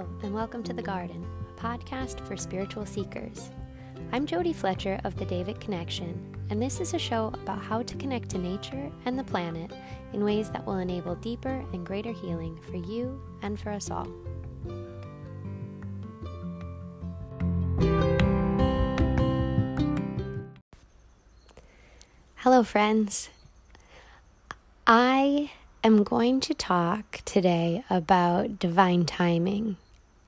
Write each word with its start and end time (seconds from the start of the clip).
And 0.00 0.32
welcome 0.32 0.62
to 0.62 0.72
The 0.72 0.80
Garden, 0.80 1.26
a 1.50 1.60
podcast 1.60 2.26
for 2.26 2.34
spiritual 2.34 2.86
seekers. 2.86 3.50
I'm 4.12 4.24
Jody 4.24 4.54
Fletcher 4.54 4.98
of 5.04 5.14
the 5.16 5.26
David 5.26 5.60
Connection, 5.60 6.34
and 6.48 6.62
this 6.62 6.80
is 6.80 6.94
a 6.94 6.98
show 6.98 7.26
about 7.34 7.62
how 7.62 7.82
to 7.82 7.96
connect 7.96 8.30
to 8.30 8.38
nature 8.38 8.90
and 9.04 9.18
the 9.18 9.24
planet 9.24 9.70
in 10.14 10.24
ways 10.24 10.48
that 10.52 10.64
will 10.64 10.78
enable 10.78 11.16
deeper 11.16 11.62
and 11.74 11.84
greater 11.84 12.12
healing 12.12 12.58
for 12.70 12.76
you 12.78 13.20
and 13.42 13.60
for 13.60 13.68
us 13.68 13.90
all. 13.90 14.08
Hello, 22.36 22.62
friends. 22.62 23.28
I 24.86 25.50
am 25.84 26.04
going 26.04 26.40
to 26.40 26.54
talk 26.54 27.20
today 27.26 27.84
about 27.90 28.58
divine 28.58 29.04
timing 29.04 29.76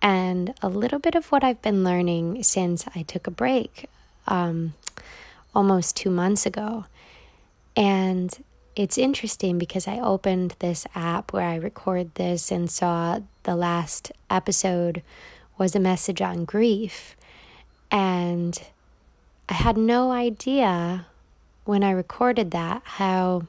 and 0.03 0.53
a 0.61 0.69
little 0.69 0.99
bit 0.99 1.15
of 1.15 1.31
what 1.31 1.45
I've 1.45 1.63
been 1.63 1.85
learning 1.85 2.43
since 2.43 2.85
I 2.95 3.03
took 3.03 3.29
a 3.29 3.31
break 3.31 3.89
um, 4.27 4.75
almost 5.55 5.97
two 5.97 6.11
months 6.11 6.45
ago. 6.45 6.87
And 7.77 8.37
it's 8.75 8.99
interesting 8.99 9.59
because 9.59 9.87
I 9.87 10.01
opened 10.01 10.57
this 10.59 10.87
app 10.95 11.33
where 11.33 11.47
I 11.47 11.55
record 11.55 12.17
this 12.17 12.51
and 12.51 12.71
saw 12.71 13.21
the 13.45 13.55
last 13.55 14.11
episode 14.29 15.03
was 15.57 15.77
a 15.77 15.81
message 15.81 16.21
on 16.21 16.45
grief. 16.45 17.15
And 17.91 18.61
I 19.49 19.55
had 19.55 19.77
no 19.77 20.11
idea 20.11 21.07
when 21.65 21.85
I 21.85 21.91
recorded 21.93 22.51
that 22.51 22.83
how 22.85 23.43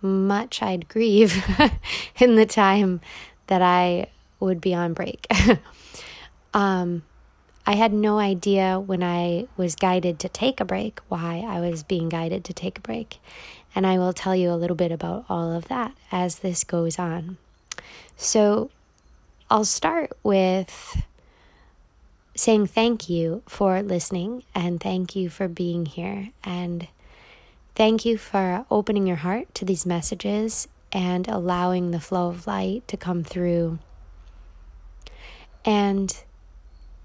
much 0.00 0.62
I'd 0.62 0.88
grieve 0.88 1.44
in 2.18 2.36
the 2.36 2.46
time 2.46 3.02
that 3.48 3.60
I 3.60 4.06
would 4.40 4.60
be 4.60 4.74
on 4.74 4.92
break. 4.92 5.26
um, 6.54 7.02
I 7.66 7.74
had 7.74 7.92
no 7.92 8.18
idea 8.18 8.80
when 8.80 9.02
I 9.02 9.46
was 9.56 9.76
guided 9.76 10.18
to 10.20 10.28
take 10.28 10.60
a 10.60 10.64
break 10.64 11.00
why 11.08 11.44
I 11.46 11.60
was 11.60 11.82
being 11.82 12.08
guided 12.08 12.44
to 12.46 12.52
take 12.52 12.78
a 12.78 12.82
break. 12.82 13.18
And 13.74 13.86
I 13.86 13.98
will 13.98 14.12
tell 14.12 14.34
you 14.34 14.50
a 14.50 14.56
little 14.56 14.76
bit 14.76 14.90
about 14.90 15.24
all 15.28 15.52
of 15.52 15.68
that 15.68 15.96
as 16.10 16.40
this 16.40 16.64
goes 16.64 16.98
on. 16.98 17.36
So 18.16 18.70
I'll 19.48 19.64
start 19.64 20.10
with 20.22 21.02
saying 22.34 22.66
thank 22.66 23.08
you 23.08 23.42
for 23.46 23.82
listening 23.82 24.42
and 24.54 24.80
thank 24.80 25.14
you 25.14 25.28
for 25.28 25.46
being 25.46 25.86
here 25.86 26.30
and 26.42 26.88
Thank 27.80 28.04
you 28.04 28.18
for 28.18 28.66
opening 28.70 29.06
your 29.06 29.16
heart 29.16 29.54
to 29.54 29.64
these 29.64 29.86
messages 29.86 30.68
and 30.92 31.26
allowing 31.28 31.92
the 31.92 31.98
flow 31.98 32.28
of 32.28 32.46
light 32.46 32.86
to 32.88 32.96
come 32.98 33.24
through. 33.24 33.78
And 35.64 36.22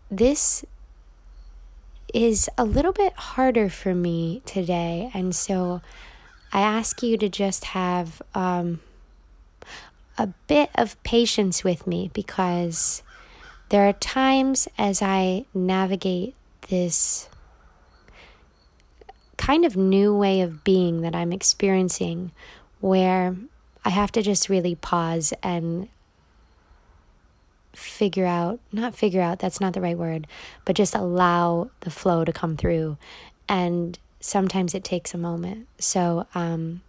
this 0.09 0.65
is 2.13 2.49
a 2.57 2.63
little 2.63 2.93
bit 2.93 3.13
harder 3.13 3.69
for 3.69 3.93
me 3.93 4.41
today. 4.45 5.11
And 5.13 5.35
so 5.35 5.81
I 6.53 6.61
ask 6.61 7.03
you 7.03 7.17
to 7.17 7.27
just 7.27 7.65
have 7.65 8.21
um, 8.33 8.79
a 10.17 10.27
bit 10.47 10.69
of 10.75 11.01
patience 11.03 11.63
with 11.63 11.85
me 11.85 12.09
because 12.13 13.03
there 13.69 13.87
are 13.87 13.93
times 13.93 14.67
as 14.77 15.01
I 15.01 15.45
navigate 15.53 16.35
this 16.69 17.27
kind 19.37 19.65
of 19.65 19.75
new 19.75 20.15
way 20.15 20.41
of 20.41 20.63
being 20.63 21.01
that 21.01 21.13
I'm 21.13 21.33
experiencing 21.33 22.31
where 22.79 23.35
I 23.83 23.89
have 23.89 24.11
to 24.13 24.21
just 24.21 24.49
really 24.49 24.75
pause 24.75 25.33
and 25.43 25.89
figure 27.75 28.25
out, 28.25 28.59
not 28.71 28.95
figure 28.95 29.21
out, 29.21 29.39
that's 29.39 29.61
not 29.61 29.73
the 29.73 29.81
right 29.81 29.97
word, 29.97 30.27
but 30.63 30.75
just 30.75 30.95
allow 30.95 31.69
the 31.81 31.91
flow 31.91 32.25
to 32.25 32.33
come 32.33 32.57
through. 32.57 32.97
And 33.47 33.97
sometimes 34.19 34.73
it 34.73 34.83
takes 34.83 35.13
a 35.13 35.17
moment. 35.17 35.67
So, 35.79 36.27
um, 36.33 36.81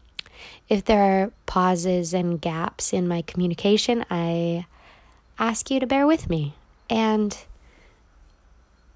if 0.69 0.85
there 0.85 1.03
are 1.03 1.33
pauses 1.47 2.13
and 2.13 2.41
gaps 2.41 2.93
in 2.93 3.09
my 3.09 3.23
communication, 3.23 4.05
I 4.11 4.67
ask 5.39 5.71
you 5.71 5.81
to 5.81 5.87
bear 5.87 6.07
with 6.07 6.29
me. 6.29 6.55
And 6.89 7.37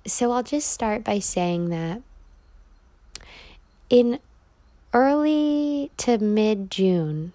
so 0.07 0.33
I'll 0.33 0.43
just 0.43 0.71
start 0.71 1.05
by 1.05 1.19
saying 1.19 1.69
that 1.71 2.03
in 3.89 4.19
early 4.93 5.91
to 5.99 6.19
mid 6.19 6.71
June, 6.71 7.33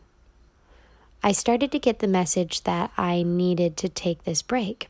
I 1.26 1.32
started 1.32 1.72
to 1.72 1.80
get 1.80 2.00
the 2.00 2.08
message 2.08 2.62
that 2.66 2.92
I 2.98 3.24
needed 3.24 3.78
to 3.78 3.90
take 3.90 4.24
this 4.24 4.44
break. 4.44 4.88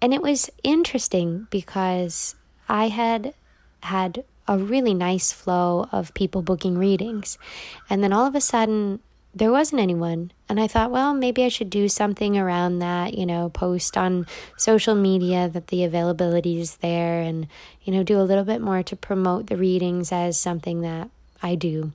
And 0.00 0.14
it 0.14 0.22
was 0.22 0.48
interesting 0.62 1.48
because 1.50 2.34
I 2.66 2.88
had 2.88 3.34
had 3.82 4.24
a 4.48 4.56
really 4.56 4.94
nice 4.94 5.32
flow 5.32 5.86
of 5.92 6.14
people 6.14 6.40
booking 6.40 6.78
readings. 6.78 7.36
And 7.90 8.02
then 8.02 8.10
all 8.10 8.26
of 8.26 8.34
a 8.34 8.40
sudden, 8.40 9.00
there 9.34 9.52
wasn't 9.52 9.82
anyone. 9.82 10.32
And 10.48 10.58
I 10.58 10.66
thought, 10.66 10.90
well, 10.90 11.12
maybe 11.12 11.44
I 11.44 11.48
should 11.48 11.68
do 11.68 11.90
something 11.90 12.38
around 12.38 12.78
that, 12.78 13.12
you 13.12 13.26
know, 13.26 13.50
post 13.50 13.98
on 13.98 14.26
social 14.56 14.94
media 14.94 15.50
that 15.50 15.66
the 15.66 15.84
availability 15.84 16.58
is 16.58 16.76
there 16.76 17.20
and, 17.20 17.46
you 17.82 17.92
know, 17.92 18.02
do 18.02 18.18
a 18.18 18.24
little 18.24 18.44
bit 18.44 18.62
more 18.62 18.82
to 18.82 18.96
promote 18.96 19.48
the 19.48 19.58
readings 19.58 20.10
as 20.10 20.40
something 20.40 20.80
that 20.80 21.10
I 21.42 21.54
do. 21.54 21.92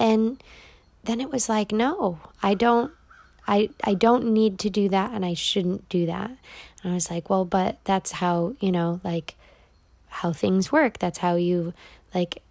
And 0.00 0.42
then 1.08 1.20
it 1.20 1.32
was 1.32 1.48
like, 1.48 1.72
no, 1.72 2.20
I 2.42 2.54
don't 2.54 2.92
I 3.46 3.70
I 3.82 3.94
don't 3.94 4.26
need 4.26 4.58
to 4.60 4.70
do 4.70 4.88
that 4.90 5.12
and 5.12 5.24
I 5.24 5.34
shouldn't 5.34 5.88
do 5.88 6.06
that. 6.06 6.30
And 6.82 6.92
I 6.92 6.94
was 6.94 7.10
like, 7.10 7.28
well, 7.30 7.44
but 7.44 7.78
that's 7.84 8.12
how, 8.12 8.54
you 8.60 8.70
know, 8.70 9.00
like 9.02 9.34
how 10.08 10.32
things 10.32 10.70
work. 10.70 10.98
That's 10.98 11.18
how 11.18 11.34
you 11.36 11.72
like 12.14 12.42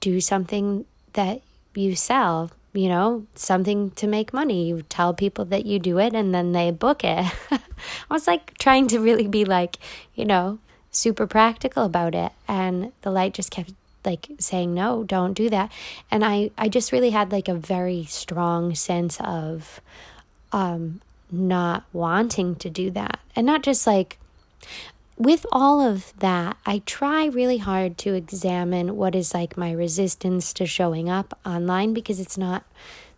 do 0.00 0.20
something 0.20 0.86
that 1.12 1.42
you 1.74 1.94
sell 1.94 2.50
you 2.72 2.88
know, 2.88 3.26
something 3.34 3.90
to 3.92 4.06
make 4.06 4.32
money. 4.32 4.68
You 4.68 4.82
tell 4.82 5.12
people 5.12 5.44
that 5.46 5.66
you 5.66 5.78
do 5.78 5.98
it 5.98 6.14
and 6.14 6.34
then 6.34 6.52
they 6.52 6.70
book 6.70 7.02
it. 7.02 7.32
I 7.50 7.60
was 8.08 8.26
like 8.26 8.56
trying 8.58 8.86
to 8.88 9.00
really 9.00 9.26
be 9.26 9.44
like, 9.44 9.78
you 10.14 10.24
know, 10.24 10.60
super 10.90 11.26
practical 11.26 11.84
about 11.84 12.14
it. 12.14 12.32
And 12.46 12.92
the 13.02 13.10
light 13.10 13.34
just 13.34 13.50
kept 13.50 13.72
like 14.04 14.28
saying, 14.38 14.74
no, 14.74 15.04
don't 15.04 15.34
do 15.34 15.50
that. 15.50 15.70
And 16.10 16.24
I, 16.24 16.50
I 16.56 16.68
just 16.68 16.92
really 16.92 17.10
had 17.10 17.32
like 17.32 17.48
a 17.48 17.54
very 17.54 18.04
strong 18.04 18.74
sense 18.74 19.18
of 19.20 19.80
um, 20.52 21.00
not 21.30 21.84
wanting 21.92 22.54
to 22.56 22.70
do 22.70 22.90
that. 22.92 23.20
And 23.36 23.46
not 23.46 23.62
just 23.62 23.86
like, 23.86 24.18
with 25.16 25.44
all 25.52 25.80
of 25.80 26.14
that, 26.18 26.56
I 26.64 26.82
try 26.86 27.26
really 27.26 27.58
hard 27.58 27.98
to 27.98 28.14
examine 28.14 28.96
what 28.96 29.14
is 29.14 29.34
like 29.34 29.56
my 29.56 29.70
resistance 29.70 30.54
to 30.54 30.64
showing 30.64 31.10
up 31.10 31.38
online 31.44 31.92
because 31.92 32.18
it's 32.18 32.38
not 32.38 32.64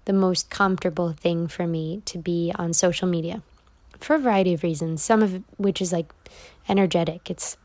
the 0.05 0.13
most 0.13 0.51
comfortable 0.51 1.13
thing 1.13 1.47
for 1.47 1.65
me 1.65 2.03
to 2.07 2.19
be 2.19 2.53
on 2.57 2.73
social 2.73 3.07
media 3.07 3.41
for 4.01 4.17
a 4.17 4.19
variety 4.19 4.53
of 4.53 4.65
reasons, 4.65 5.03
some 5.03 5.23
of 5.23 5.43
which 5.59 5.81
is 5.81 5.93
like 5.93 6.13
energetic. 6.69 7.31
It's 7.31 7.57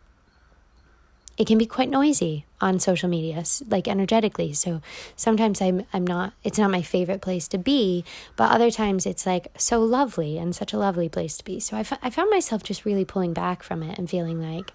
it 1.38 1.46
can 1.46 1.58
be 1.58 1.66
quite 1.66 1.90
noisy 1.90 2.46
on 2.60 2.80
social 2.80 3.08
media 3.08 3.44
like 3.70 3.88
energetically. 3.88 4.54
So 4.54 4.82
sometimes 5.16 5.62
i'm 5.62 5.86
i'm 5.94 6.06
not 6.06 6.34
it's 6.44 6.58
not 6.58 6.72
my 6.72 6.82
favorite 6.82 7.22
place 7.22 7.48
to 7.50 7.58
be 7.58 8.04
but 8.36 8.52
other 8.52 8.72
times 8.72 9.06
it's 9.06 9.26
like 9.26 9.48
so 9.58 9.80
lovely 9.82 10.38
and 10.38 10.56
such 10.56 10.74
a 10.74 10.78
lovely 10.78 11.10
place 11.10 11.38
to 11.38 11.44
be. 11.44 11.60
So 11.60 11.78
I, 11.78 11.82
f- 11.82 12.00
I 12.02 12.10
found 12.10 12.30
myself 12.30 12.64
just 12.64 12.86
really 12.86 13.06
pulling 13.06 13.34
back 13.34 13.64
from 13.64 13.84
it 13.84 13.98
and 13.98 14.10
feeling 14.10 14.42
like 14.42 14.74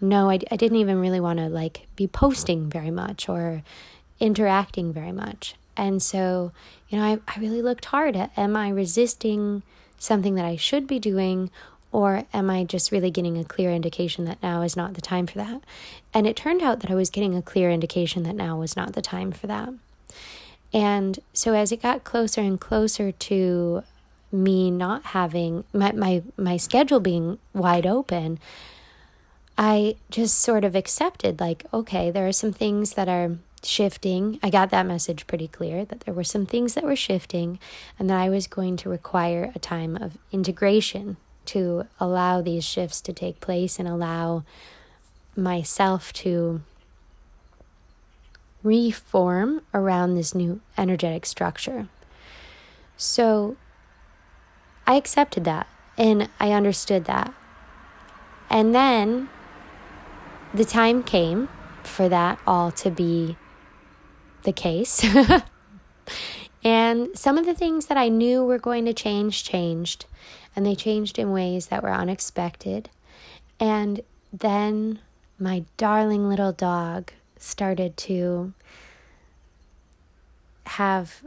no 0.00 0.30
I, 0.30 0.38
I 0.50 0.56
didn't 0.56 0.78
even 0.78 1.00
really 1.00 1.20
want 1.20 1.38
to 1.38 1.48
like 1.48 1.86
be 1.96 2.06
posting 2.06 2.70
very 2.70 2.90
much 2.90 3.28
or 3.28 3.62
interacting 4.20 4.92
very 4.92 5.12
much. 5.12 5.54
And 5.76 6.02
so 6.02 6.52
you 6.88 6.98
know 6.98 7.04
I, 7.04 7.18
I 7.28 7.40
really 7.40 7.62
looked 7.62 7.86
hard 7.86 8.16
at 8.16 8.36
am 8.36 8.56
i 8.56 8.68
resisting 8.68 9.62
something 9.98 10.34
that 10.34 10.44
i 10.44 10.56
should 10.56 10.86
be 10.86 10.98
doing 10.98 11.50
or 11.92 12.24
am 12.32 12.48
I 12.50 12.64
just 12.64 12.90
really 12.90 13.10
getting 13.10 13.36
a 13.36 13.44
clear 13.44 13.70
indication 13.70 14.24
that 14.24 14.42
now 14.42 14.62
is 14.62 14.76
not 14.76 14.94
the 14.94 15.02
time 15.02 15.26
for 15.26 15.38
that? 15.38 15.62
And 16.14 16.26
it 16.26 16.36
turned 16.36 16.62
out 16.62 16.80
that 16.80 16.90
I 16.90 16.94
was 16.94 17.10
getting 17.10 17.36
a 17.36 17.42
clear 17.42 17.70
indication 17.70 18.22
that 18.24 18.34
now 18.34 18.58
was 18.58 18.74
not 18.74 18.94
the 18.94 19.02
time 19.02 19.30
for 19.30 19.46
that. 19.46 19.68
And 20.72 21.18
so 21.34 21.54
as 21.54 21.70
it 21.70 21.82
got 21.82 22.02
closer 22.02 22.40
and 22.40 22.58
closer 22.58 23.12
to 23.12 23.82
me 24.32 24.70
not 24.70 25.04
having 25.04 25.64
my, 25.74 25.92
my, 25.92 26.22
my 26.38 26.56
schedule 26.56 26.98
being 26.98 27.38
wide 27.52 27.86
open, 27.86 28.38
I 29.58 29.96
just 30.10 30.38
sort 30.38 30.64
of 30.64 30.74
accepted, 30.74 31.38
like, 31.38 31.66
okay, 31.74 32.10
there 32.10 32.26
are 32.26 32.32
some 32.32 32.52
things 32.52 32.94
that 32.94 33.08
are 33.08 33.36
shifting. 33.62 34.40
I 34.42 34.48
got 34.48 34.70
that 34.70 34.86
message 34.86 35.26
pretty 35.26 35.46
clear 35.46 35.84
that 35.84 36.00
there 36.00 36.14
were 36.14 36.24
some 36.24 36.46
things 36.46 36.72
that 36.72 36.84
were 36.84 36.96
shifting 36.96 37.58
and 37.98 38.08
that 38.08 38.18
I 38.18 38.30
was 38.30 38.46
going 38.46 38.78
to 38.78 38.88
require 38.88 39.52
a 39.54 39.58
time 39.58 39.94
of 39.96 40.16
integration 40.32 41.18
to 41.46 41.86
allow 42.00 42.40
these 42.40 42.64
shifts 42.64 43.00
to 43.02 43.12
take 43.12 43.40
place 43.40 43.78
and 43.78 43.88
allow 43.88 44.44
myself 45.36 46.12
to 46.12 46.62
reform 48.62 49.62
around 49.74 50.14
this 50.14 50.34
new 50.34 50.60
energetic 50.76 51.26
structure. 51.26 51.88
So 52.96 53.56
I 54.86 54.94
accepted 54.94 55.44
that. 55.44 55.66
And 55.98 56.28
I 56.40 56.52
understood 56.52 57.04
that. 57.04 57.34
And 58.48 58.74
then 58.74 59.28
the 60.54 60.64
time 60.64 61.02
came 61.02 61.48
for 61.82 62.08
that 62.08 62.38
all 62.46 62.70
to 62.72 62.90
be 62.90 63.36
the 64.44 64.52
case. 64.52 65.04
and 66.64 67.08
some 67.14 67.38
of 67.38 67.46
the 67.46 67.54
things 67.54 67.86
that 67.86 67.96
I 67.96 68.08
knew 68.08 68.44
were 68.44 68.58
going 68.58 68.84
to 68.86 68.94
change 68.94 69.44
changed, 69.44 70.06
and 70.54 70.64
they 70.66 70.74
changed 70.74 71.18
in 71.18 71.32
ways 71.32 71.66
that 71.66 71.82
were 71.82 71.92
unexpected. 71.92 72.90
And 73.58 74.00
then 74.32 74.98
my 75.38 75.64
darling 75.76 76.28
little 76.28 76.52
dog 76.52 77.12
started 77.38 77.96
to 77.96 78.52
have 80.64 81.22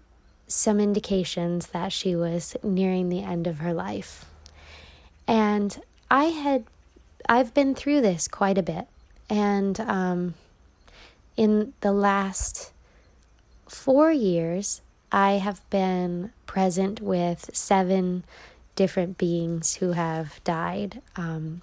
some 0.47 0.79
indications 0.79 1.67
that 1.67 1.91
she 1.91 2.15
was 2.15 2.55
nearing 2.63 3.09
the 3.09 3.23
end 3.23 3.47
of 3.47 3.59
her 3.59 3.73
life. 3.73 4.25
And 5.27 5.81
I 6.09 6.25
had, 6.25 6.65
I've 7.27 7.53
been 7.53 7.73
through 7.75 8.01
this 8.01 8.27
quite 8.27 8.57
a 8.57 8.63
bit. 8.63 8.87
And 9.29 9.79
um, 9.79 10.35
in 11.35 11.73
the 11.81 11.91
last 11.91 12.71
four 13.67 14.11
years, 14.11 14.81
I 15.11 15.33
have 15.33 15.67
been 15.69 16.31
present 16.45 17.01
with 17.01 17.49
seven 17.53 18.23
different 18.75 19.17
beings 19.17 19.75
who 19.75 19.93
have 19.93 20.43
died. 20.43 21.01
Um, 21.15 21.61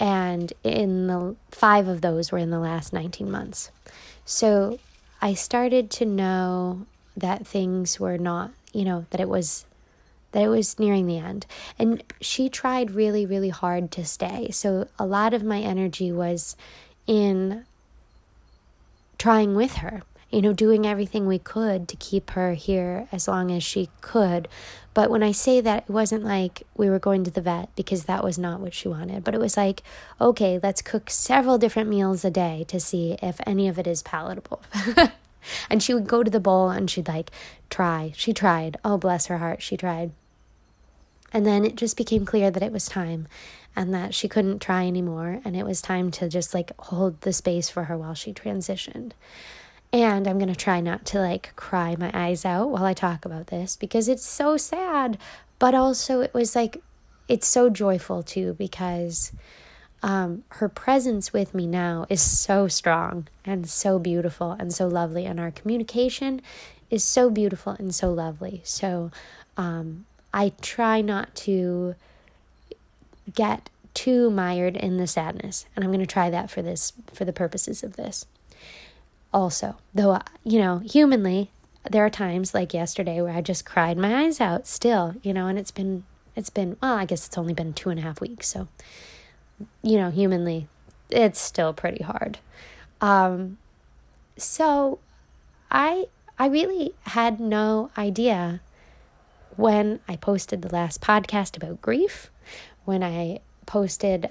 and 0.00 0.52
in 0.62 1.06
the 1.06 1.36
five 1.50 1.88
of 1.88 2.00
those 2.00 2.32
were 2.32 2.38
in 2.38 2.50
the 2.50 2.58
last 2.58 2.92
19 2.92 3.30
months. 3.30 3.70
So 4.24 4.78
I 5.20 5.34
started 5.34 5.90
to 5.92 6.04
know 6.04 6.86
that 7.16 7.46
things 7.46 8.00
were 8.00 8.18
not, 8.18 8.50
you 8.72 8.84
know, 8.84 9.06
that 9.10 9.20
it 9.20 9.28
was 9.28 9.66
that 10.32 10.42
it 10.42 10.48
was 10.48 10.80
nearing 10.80 11.06
the 11.06 11.18
end. 11.18 11.46
And 11.78 12.02
she 12.20 12.48
tried 12.48 12.90
really 12.90 13.24
really 13.24 13.50
hard 13.50 13.90
to 13.92 14.04
stay. 14.04 14.50
So 14.50 14.88
a 14.98 15.06
lot 15.06 15.32
of 15.32 15.44
my 15.44 15.60
energy 15.60 16.10
was 16.10 16.56
in 17.06 17.64
trying 19.16 19.54
with 19.54 19.76
her 19.76 20.02
you 20.34 20.42
know, 20.42 20.52
doing 20.52 20.86
everything 20.86 21.26
we 21.26 21.38
could 21.38 21.86
to 21.88 21.96
keep 21.96 22.30
her 22.30 22.54
here 22.54 23.08
as 23.12 23.28
long 23.28 23.52
as 23.52 23.62
she 23.62 23.88
could. 24.00 24.48
But 24.92 25.10
when 25.10 25.22
I 25.22 25.32
say 25.32 25.60
that, 25.60 25.84
it 25.88 25.92
wasn't 25.92 26.24
like 26.24 26.64
we 26.76 26.90
were 26.90 26.98
going 26.98 27.24
to 27.24 27.30
the 27.30 27.40
vet 27.40 27.74
because 27.76 28.04
that 28.04 28.24
was 28.24 28.38
not 28.38 28.60
what 28.60 28.74
she 28.74 28.88
wanted. 28.88 29.22
But 29.22 29.34
it 29.34 29.40
was 29.40 29.56
like, 29.56 29.82
okay, 30.20 30.58
let's 30.62 30.82
cook 30.82 31.08
several 31.08 31.56
different 31.56 31.88
meals 31.88 32.24
a 32.24 32.30
day 32.30 32.64
to 32.68 32.80
see 32.80 33.16
if 33.22 33.40
any 33.46 33.68
of 33.68 33.78
it 33.78 33.86
is 33.86 34.02
palatable. 34.02 34.62
and 35.70 35.82
she 35.82 35.94
would 35.94 36.06
go 36.06 36.22
to 36.22 36.30
the 36.30 36.40
bowl 36.40 36.68
and 36.68 36.90
she'd 36.90 37.08
like 37.08 37.30
try. 37.70 38.12
She 38.16 38.32
tried. 38.32 38.76
Oh, 38.84 38.98
bless 38.98 39.26
her 39.26 39.38
heart, 39.38 39.62
she 39.62 39.76
tried. 39.76 40.10
And 41.32 41.44
then 41.44 41.64
it 41.64 41.76
just 41.76 41.96
became 41.96 42.24
clear 42.24 42.50
that 42.50 42.62
it 42.62 42.72
was 42.72 42.86
time 42.86 43.26
and 43.74 43.92
that 43.94 44.14
she 44.14 44.28
couldn't 44.28 44.60
try 44.60 44.86
anymore. 44.86 45.40
And 45.44 45.56
it 45.56 45.66
was 45.66 45.82
time 45.82 46.10
to 46.12 46.28
just 46.28 46.54
like 46.54 46.72
hold 46.78 47.20
the 47.22 47.32
space 47.32 47.68
for 47.68 47.84
her 47.84 47.98
while 47.98 48.14
she 48.14 48.32
transitioned. 48.32 49.12
And 49.94 50.26
I'm 50.26 50.38
going 50.38 50.52
to 50.52 50.56
try 50.56 50.80
not 50.80 51.04
to 51.06 51.20
like 51.20 51.54
cry 51.54 51.94
my 51.96 52.10
eyes 52.12 52.44
out 52.44 52.68
while 52.70 52.84
I 52.84 52.94
talk 52.94 53.24
about 53.24 53.46
this 53.46 53.76
because 53.76 54.08
it's 54.08 54.24
so 54.24 54.56
sad. 54.56 55.18
But 55.60 55.72
also, 55.72 56.20
it 56.20 56.34
was 56.34 56.56
like, 56.56 56.82
it's 57.28 57.46
so 57.46 57.70
joyful 57.70 58.24
too 58.24 58.54
because 58.54 59.30
um, 60.02 60.42
her 60.48 60.68
presence 60.68 61.32
with 61.32 61.54
me 61.54 61.68
now 61.68 62.06
is 62.10 62.20
so 62.20 62.66
strong 62.66 63.28
and 63.44 63.70
so 63.70 64.00
beautiful 64.00 64.50
and 64.50 64.74
so 64.74 64.88
lovely. 64.88 65.26
And 65.26 65.38
our 65.38 65.52
communication 65.52 66.42
is 66.90 67.04
so 67.04 67.30
beautiful 67.30 67.76
and 67.78 67.94
so 67.94 68.10
lovely. 68.12 68.62
So 68.64 69.12
um, 69.56 70.06
I 70.32 70.54
try 70.60 71.02
not 71.02 71.36
to 71.36 71.94
get 73.32 73.70
too 73.94 74.28
mired 74.28 74.76
in 74.76 74.96
the 74.96 75.06
sadness. 75.06 75.66
And 75.76 75.84
I'm 75.84 75.92
going 75.92 76.00
to 76.00 76.12
try 76.12 76.30
that 76.30 76.50
for 76.50 76.62
this, 76.62 76.94
for 77.12 77.24
the 77.24 77.32
purposes 77.32 77.84
of 77.84 77.94
this 77.94 78.26
also. 79.34 79.76
Though, 79.92 80.12
uh, 80.12 80.22
you 80.44 80.58
know, 80.58 80.78
humanly, 80.78 81.50
there 81.90 82.06
are 82.06 82.10
times 82.10 82.54
like 82.54 82.72
yesterday 82.72 83.20
where 83.20 83.34
I 83.34 83.42
just 83.42 83.66
cried 83.66 83.98
my 83.98 84.24
eyes 84.24 84.40
out 84.40 84.66
still, 84.66 85.16
you 85.22 85.34
know, 85.34 85.48
and 85.48 85.58
it's 85.58 85.72
been, 85.72 86.04
it's 86.36 86.48
been, 86.48 86.76
well, 86.80 86.96
I 86.96 87.04
guess 87.04 87.26
it's 87.26 87.36
only 87.36 87.52
been 87.52 87.74
two 87.74 87.90
and 87.90 87.98
a 87.98 88.02
half 88.02 88.20
weeks. 88.20 88.46
So, 88.46 88.68
you 89.82 89.98
know, 89.98 90.10
humanly, 90.10 90.68
it's 91.10 91.40
still 91.40 91.74
pretty 91.74 92.02
hard. 92.04 92.38
Um, 93.00 93.58
so 94.36 95.00
I, 95.70 96.06
I 96.38 96.46
really 96.46 96.94
had 97.02 97.40
no 97.40 97.90
idea 97.98 98.60
when 99.56 100.00
I 100.08 100.16
posted 100.16 100.62
the 100.62 100.72
last 100.72 101.00
podcast 101.00 101.56
about 101.56 101.82
grief, 101.82 102.30
when 102.84 103.02
I 103.02 103.40
posted 103.66 104.30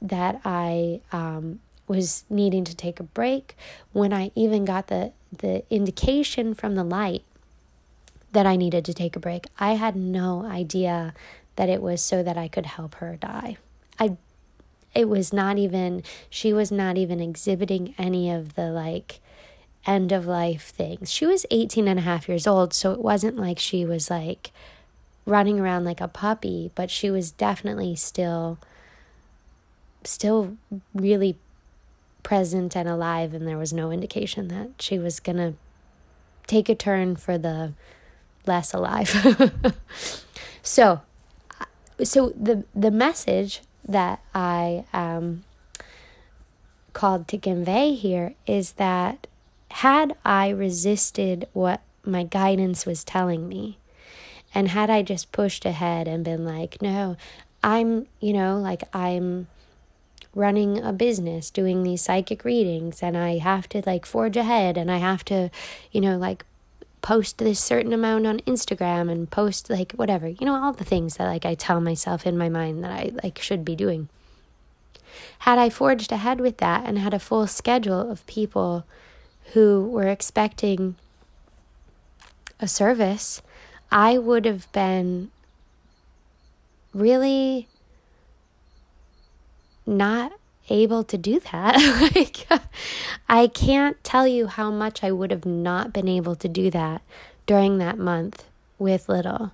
that 0.00 0.40
I 0.44 1.00
um, 1.10 1.60
was 1.86 2.24
needing 2.30 2.64
to 2.64 2.76
take 2.76 3.00
a 3.00 3.04
break, 3.04 3.56
when 3.92 4.12
I 4.12 4.30
even 4.34 4.64
got 4.64 4.86
the, 4.86 5.12
the 5.36 5.64
indication 5.70 6.54
from 6.54 6.74
the 6.74 6.84
light 6.84 7.24
that 8.32 8.46
I 8.46 8.56
needed 8.56 8.84
to 8.86 8.94
take 8.94 9.16
a 9.16 9.20
break, 9.20 9.46
I 9.58 9.72
had 9.72 9.96
no 9.96 10.44
idea 10.44 11.14
that 11.56 11.68
it 11.68 11.82
was 11.82 12.00
so 12.02 12.22
that 12.22 12.38
I 12.38 12.48
could 12.48 12.66
help 12.66 12.96
her 12.96 13.16
die. 13.16 13.56
I 13.98 14.16
it 14.94 15.08
was 15.08 15.32
not 15.32 15.58
even 15.58 16.02
she 16.28 16.52
was 16.52 16.70
not 16.70 16.98
even 16.98 17.20
exhibiting 17.20 17.94
any 17.96 18.30
of 18.30 18.54
the 18.54 18.70
like 18.70 19.20
end 19.86 20.12
of 20.12 20.26
life 20.26 20.70
things. 20.70 21.10
She 21.10 21.26
was 21.26 21.46
18 21.50 21.88
and 21.88 21.98
a 21.98 22.02
half 22.02 22.28
years 22.28 22.46
old, 22.46 22.72
so 22.72 22.92
it 22.92 23.00
wasn't 23.00 23.36
like 23.36 23.58
she 23.58 23.84
was 23.84 24.10
like 24.10 24.50
running 25.26 25.58
around 25.58 25.84
like 25.84 26.00
a 26.00 26.08
puppy, 26.08 26.70
but 26.74 26.90
she 26.90 27.10
was 27.10 27.30
definitely 27.32 27.94
still 27.96 28.58
still 30.04 30.56
really 30.94 31.36
present 32.22 32.76
and 32.76 32.88
alive, 32.88 33.34
and 33.34 33.46
there 33.46 33.58
was 33.58 33.72
no 33.72 33.90
indication 33.90 34.48
that 34.48 34.70
she 34.80 34.98
was 34.98 35.20
going 35.20 35.36
to 35.36 35.54
take 36.46 36.68
a 36.68 36.74
turn 36.74 37.16
for 37.16 37.38
the 37.38 37.72
less 38.46 38.74
alive. 38.74 39.08
so, 40.62 41.00
so 42.02 42.30
the 42.30 42.64
the 42.74 42.90
message 42.90 43.62
that 43.86 44.20
I 44.34 44.84
um, 44.92 45.44
called 46.92 47.28
to 47.28 47.38
convey 47.38 47.94
here 47.94 48.34
is 48.46 48.72
that 48.72 49.26
had 49.70 50.16
I 50.24 50.50
resisted 50.50 51.48
what 51.52 51.80
my 52.04 52.24
guidance 52.24 52.84
was 52.84 53.04
telling 53.04 53.48
me, 53.48 53.78
and 54.54 54.68
had 54.68 54.90
I 54.90 55.02
just 55.02 55.32
pushed 55.32 55.64
ahead 55.64 56.06
and 56.06 56.24
been 56.24 56.44
like, 56.44 56.82
no, 56.82 57.16
I'm, 57.62 58.06
you 58.20 58.32
know, 58.32 58.58
like 58.58 58.82
I'm 58.94 59.46
running 60.34 60.82
a 60.82 60.92
business, 60.92 61.50
doing 61.50 61.82
these 61.82 62.02
psychic 62.02 62.44
readings, 62.44 63.02
and 63.02 63.16
I 63.16 63.38
have 63.38 63.68
to 63.70 63.82
like 63.84 64.06
forge 64.06 64.36
ahead 64.36 64.76
and 64.76 64.90
I 64.90 64.98
have 64.98 65.24
to, 65.26 65.50
you 65.90 66.00
know, 66.00 66.16
like 66.16 66.44
post 67.02 67.38
this 67.38 67.58
certain 67.58 67.92
amount 67.92 68.26
on 68.26 68.38
Instagram 68.40 69.10
and 69.10 69.30
post 69.30 69.68
like 69.68 69.92
whatever, 69.92 70.28
you 70.28 70.46
know, 70.46 70.54
all 70.54 70.72
the 70.72 70.84
things 70.84 71.16
that 71.16 71.26
like 71.26 71.44
I 71.44 71.54
tell 71.54 71.80
myself 71.80 72.26
in 72.26 72.38
my 72.38 72.48
mind 72.48 72.82
that 72.84 72.92
I 72.92 73.12
like 73.22 73.38
should 73.38 73.64
be 73.64 73.76
doing. 73.76 74.08
Had 75.40 75.58
I 75.58 75.68
forged 75.68 76.12
ahead 76.12 76.40
with 76.40 76.58
that 76.58 76.86
and 76.86 76.98
had 76.98 77.12
a 77.12 77.18
full 77.18 77.46
schedule 77.46 78.10
of 78.10 78.26
people 78.26 78.84
who 79.52 79.86
were 79.90 80.08
expecting 80.08 80.94
a 82.60 82.68
service, 82.68 83.42
I 83.90 84.16
would 84.16 84.44
have 84.46 84.70
been 84.72 85.30
really 86.94 87.68
not 89.86 90.32
able 90.68 91.04
to 91.04 91.18
do 91.18 91.40
that. 91.52 91.76
like, 92.14 92.46
I 93.28 93.46
can't 93.46 94.02
tell 94.04 94.26
you 94.26 94.46
how 94.46 94.70
much 94.70 95.02
I 95.02 95.10
would 95.12 95.30
have 95.30 95.46
not 95.46 95.92
been 95.92 96.08
able 96.08 96.36
to 96.36 96.48
do 96.48 96.70
that 96.70 97.02
during 97.46 97.78
that 97.78 97.98
month 97.98 98.44
with 98.78 99.08
little. 99.08 99.52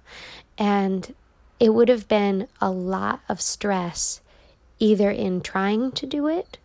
And 0.56 1.14
it 1.61 1.75
would 1.75 1.88
have 1.88 2.08
been 2.08 2.49
a 2.61 2.70
lot 2.70 3.20
of 3.28 3.40
stress 3.40 4.20
either 4.78 5.11
in 5.11 5.40
trying 5.40 5.92
to 5.92 6.06
do 6.06 6.28
it 6.28 6.58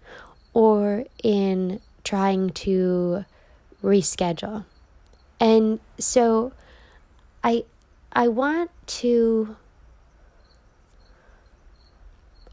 or 0.54 1.06
in 1.24 1.80
trying 2.04 2.50
to 2.52 3.26
reschedule. 3.84 4.66
And 5.40 5.80
so 5.98 6.54
I 7.44 7.66
I 8.12 8.28
want 8.28 8.70
to 8.88 9.56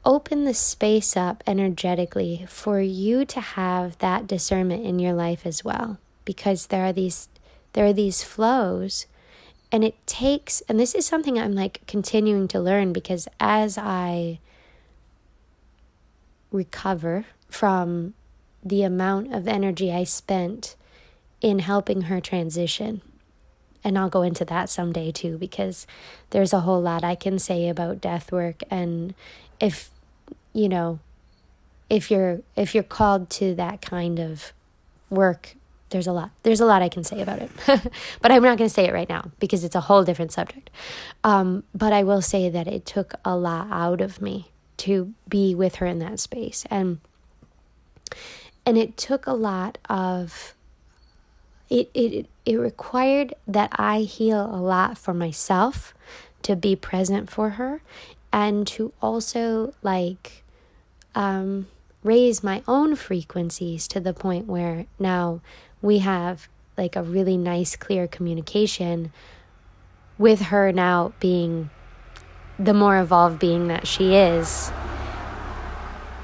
open 0.04 0.44
the 0.44 0.54
space 0.54 1.16
up 1.16 1.42
energetically 1.46 2.44
for 2.48 2.80
you 2.80 3.24
to 3.26 3.40
have 3.40 3.98
that 3.98 4.26
discernment 4.26 4.84
in 4.84 4.98
your 4.98 5.12
life 5.12 5.44
as 5.44 5.64
well. 5.64 5.98
Because 6.24 6.66
there 6.66 6.84
are 6.84 6.92
these 6.92 7.28
there 7.72 7.86
are 7.86 7.92
these 7.92 8.22
flows 8.24 9.06
and 9.70 9.84
it 9.84 9.94
takes 10.06 10.60
and 10.62 10.78
this 10.80 10.94
is 10.94 11.06
something 11.06 11.38
I'm 11.38 11.54
like 11.54 11.86
continuing 11.86 12.48
to 12.48 12.60
learn 12.60 12.92
because 12.92 13.28
as 13.38 13.78
I 13.78 14.40
recover 16.50 17.26
from 17.48 18.14
the 18.62 18.82
amount 18.82 19.32
of 19.32 19.46
energy 19.46 19.92
I 19.92 20.04
spent 20.04 20.74
in 21.40 21.60
helping 21.60 22.02
her 22.02 22.20
transition 22.20 23.02
and 23.82 23.96
I'll 23.96 24.10
go 24.10 24.22
into 24.22 24.44
that 24.46 24.68
someday 24.68 25.12
too 25.12 25.38
because 25.38 25.86
there's 26.30 26.52
a 26.52 26.60
whole 26.60 26.80
lot 26.80 27.04
I 27.04 27.14
can 27.14 27.38
say 27.38 27.68
about 27.68 28.00
death 28.00 28.32
work 28.32 28.62
and 28.70 29.14
if 29.60 29.90
you 30.52 30.68
know 30.68 30.98
if 31.88 32.10
you're 32.10 32.40
if 32.56 32.74
you're 32.74 32.84
called 32.84 33.30
to 33.30 33.54
that 33.54 33.80
kind 33.82 34.18
of 34.18 34.52
work 35.08 35.56
there's 35.90 36.06
a 36.06 36.12
lot 36.12 36.30
there's 36.42 36.60
a 36.60 36.66
lot 36.66 36.82
I 36.82 36.88
can 36.88 37.04
say 37.04 37.20
about 37.20 37.40
it. 37.40 37.50
But 38.22 38.32
I'm 38.32 38.42
not 38.42 38.58
going 38.58 38.68
to 38.68 38.74
say 38.74 38.86
it 38.86 38.94
right 38.94 39.08
now 39.08 39.30
because 39.40 39.64
it's 39.64 39.74
a 39.74 39.80
whole 39.80 40.04
different 40.04 40.32
subject. 40.32 40.70
Um, 41.24 41.64
but 41.74 41.92
I 41.92 42.04
will 42.04 42.22
say 42.22 42.48
that 42.48 42.66
it 42.68 42.86
took 42.86 43.14
a 43.24 43.36
lot 43.36 43.68
out 43.70 44.00
of 44.00 44.22
me 44.22 44.50
to 44.78 45.12
be 45.28 45.54
with 45.54 45.76
her 45.76 45.86
in 45.86 45.98
that 45.98 46.20
space. 46.20 46.64
And 46.70 47.00
and 48.64 48.78
it 48.78 48.96
took 48.96 49.26
a 49.26 49.32
lot 49.32 49.78
of 49.88 50.54
it, 51.68 51.88
it, 51.94 52.26
it 52.44 52.56
required 52.56 53.34
that 53.46 53.70
I 53.74 54.00
heal 54.00 54.44
a 54.44 54.60
lot 54.60 54.98
for 54.98 55.14
myself 55.14 55.94
to 56.42 56.56
be 56.56 56.74
present 56.74 57.30
for 57.30 57.50
her 57.50 57.80
and 58.32 58.66
to 58.66 58.92
also 59.00 59.74
like 59.82 60.44
um, 61.14 61.66
raise 62.02 62.42
my 62.42 62.62
own 62.66 62.96
frequencies 62.96 63.88
to 63.88 64.00
the 64.00 64.14
point 64.14 64.46
where 64.46 64.86
now 64.98 65.40
we 65.82 65.98
have 65.98 66.48
like 66.76 66.96
a 66.96 67.02
really 67.02 67.36
nice, 67.36 67.76
clear 67.76 68.06
communication 68.06 69.12
with 70.18 70.42
her 70.42 70.72
now 70.72 71.12
being 71.20 71.70
the 72.58 72.74
more 72.74 72.98
evolved 72.98 73.38
being 73.38 73.68
that 73.68 73.86
she 73.86 74.14
is. 74.14 74.70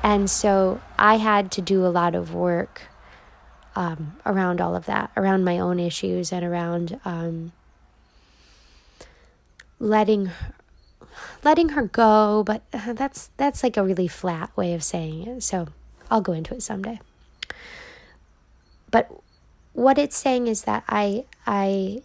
And 0.03 0.31
so 0.31 0.81
I 0.99 1.17
had 1.17 1.51
to 1.53 1.63
do 1.63 1.85
a 1.85 1.89
lot 1.89 2.15
of 2.15 2.33
work 2.33 2.83
um, 3.75 4.17
around 4.25 4.61
all 4.61 4.77
of 4.77 4.87
that, 4.87 5.11
around 5.17 5.45
my 5.45 5.59
own 5.59 5.81
issues 5.81 6.33
and 6.33 6.45
around 6.45 7.01
um, 7.05 7.53
letting 9.79 10.31
letting 11.45 11.71
her 11.71 11.83
go. 11.83 12.43
But 12.45 12.63
uh, 12.73 12.93
that's 12.93 13.31
that's 13.37 13.63
like 13.63 13.77
a 13.77 13.85
really 13.85 14.09
flat 14.09 14.57
way 14.57 14.75
of 14.75 14.83
saying 14.83 15.27
it. 15.27 15.43
So 15.43 15.69
I'll 16.11 16.21
go 16.21 16.33
into 16.33 16.55
it 16.55 16.63
someday. 16.63 17.01
But 18.91 19.11
what 19.73 19.99
it's 19.99 20.17
saying 20.17 20.47
is 20.47 20.63
that 20.63 20.85
I 20.89 21.25
I 21.47 22.03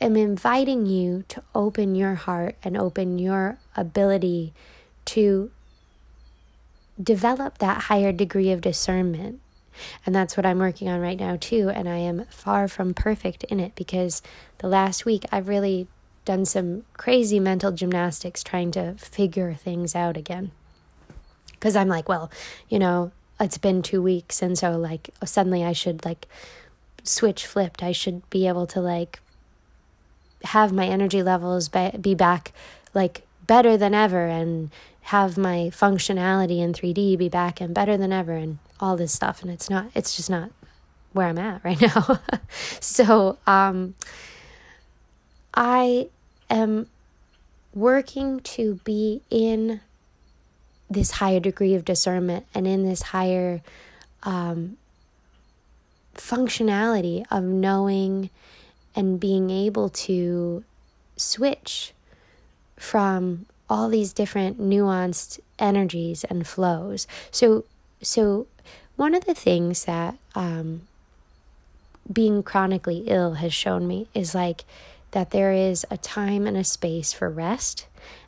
am 0.00 0.16
inviting 0.16 0.86
you 0.86 1.24
to 1.28 1.42
open 1.54 1.94
your 1.94 2.14
heart 2.14 2.56
and 2.62 2.76
open 2.76 3.18
your 3.18 3.58
ability 3.76 4.52
to 5.04 5.50
develop 7.02 7.58
that 7.58 7.84
higher 7.84 8.12
degree 8.12 8.50
of 8.50 8.60
discernment 8.60 9.40
and 10.04 10.14
that's 10.14 10.36
what 10.36 10.46
I'm 10.46 10.58
working 10.58 10.88
on 10.88 11.00
right 11.00 11.18
now, 11.18 11.36
too. 11.38 11.70
And 11.70 11.88
I 11.88 11.98
am 11.98 12.24
far 12.30 12.68
from 12.68 12.94
perfect 12.94 13.44
in 13.44 13.60
it 13.60 13.74
because 13.74 14.22
the 14.58 14.68
last 14.68 15.04
week 15.04 15.24
I've 15.32 15.48
really 15.48 15.86
done 16.24 16.44
some 16.44 16.84
crazy 16.94 17.40
mental 17.40 17.72
gymnastics 17.72 18.42
trying 18.42 18.70
to 18.72 18.94
figure 18.94 19.54
things 19.54 19.94
out 19.94 20.16
again. 20.16 20.50
Because 21.52 21.76
I'm 21.76 21.88
like, 21.88 22.08
well, 22.08 22.30
you 22.68 22.78
know, 22.78 23.12
it's 23.40 23.58
been 23.58 23.82
two 23.82 24.02
weeks. 24.02 24.42
And 24.42 24.56
so, 24.58 24.72
like, 24.72 25.10
suddenly 25.24 25.64
I 25.64 25.72
should, 25.72 26.04
like, 26.04 26.26
switch 27.04 27.46
flipped. 27.46 27.82
I 27.82 27.92
should 27.92 28.28
be 28.30 28.46
able 28.46 28.66
to, 28.68 28.80
like, 28.80 29.20
have 30.44 30.72
my 30.72 30.86
energy 30.86 31.22
levels 31.22 31.68
be 31.68 32.14
back, 32.14 32.52
like, 32.94 33.26
better 33.46 33.76
than 33.76 33.94
ever 33.94 34.26
and 34.26 34.70
have 35.02 35.36
my 35.36 35.70
functionality 35.72 36.58
in 36.58 36.72
3D 36.72 37.18
be 37.18 37.28
back 37.28 37.60
and 37.60 37.74
better 37.74 37.96
than 37.96 38.12
ever. 38.12 38.32
And 38.32 38.58
all 38.82 38.96
this 38.96 39.12
stuff 39.12 39.42
and 39.42 39.50
it's 39.50 39.70
not 39.70 39.86
it's 39.94 40.16
just 40.16 40.28
not 40.28 40.50
where 41.12 41.28
I'm 41.28 41.38
at 41.38 41.64
right 41.64 41.80
now. 41.94 42.20
so, 42.80 43.38
um 43.46 43.94
I 45.54 46.08
am 46.50 46.86
working 47.74 48.40
to 48.40 48.74
be 48.84 49.22
in 49.30 49.80
this 50.90 51.12
higher 51.12 51.40
degree 51.40 51.74
of 51.74 51.84
discernment 51.84 52.46
and 52.54 52.66
in 52.66 52.84
this 52.84 53.02
higher 53.02 53.62
um, 54.22 54.76
functionality 56.14 57.24
of 57.30 57.44
knowing 57.44 58.30
and 58.94 59.18
being 59.18 59.50
able 59.50 59.88
to 59.88 60.64
switch 61.16 61.92
from 62.76 63.46
all 63.70 63.88
these 63.88 64.12
different 64.12 64.60
nuanced 64.60 65.40
energies 65.58 66.24
and 66.24 66.46
flows. 66.46 67.06
So 67.30 67.64
so 68.02 68.46
one 68.96 69.14
of 69.14 69.24
the 69.24 69.34
things 69.34 69.84
that 69.84 70.16
um, 70.34 70.82
being 72.12 72.42
chronically 72.42 73.04
ill 73.06 73.34
has 73.34 73.54
shown 73.54 73.86
me 73.86 74.08
is 74.12 74.34
like 74.34 74.64
that 75.12 75.30
there 75.30 75.52
is 75.52 75.86
a 75.90 75.96
time 75.96 76.46
and 76.46 76.56
a 76.56 76.64
space 76.64 77.12
for 77.12 77.30
rest 77.30 77.86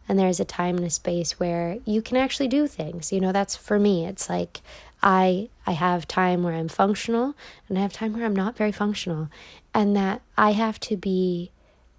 and 0.09 0.19
there's 0.19 0.41
a 0.41 0.45
time 0.45 0.76
and 0.76 0.87
a 0.87 0.91
space 0.91 1.38
where 1.41 1.79
you 1.85 2.03
can 2.03 2.17
actually 2.17 2.49
do 2.49 2.67
things. 2.67 3.12
You 3.12 3.21
know 3.21 3.33
that's 3.33 3.57
for 3.57 3.79
me 3.79 4.07
it's 4.07 4.29
like 4.29 4.61
i 5.03 5.49
i 5.67 5.73
have 5.73 6.09
time 6.09 6.43
where 6.43 6.55
i'm 6.55 6.69
functional 6.69 7.35
and 7.69 7.76
i 7.76 7.83
have 7.83 7.93
time 7.93 8.14
where 8.14 8.25
i'm 8.25 8.35
not 8.35 8.57
very 8.57 8.73
functional 8.73 9.29
and 9.75 9.95
that 9.95 10.23
i 10.38 10.53
have 10.53 10.81
to 10.81 10.97
be 10.97 11.50